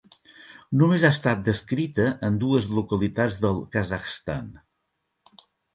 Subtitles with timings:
[0.81, 4.51] Només ha estat descrita en dues localitats del Kazakhstan.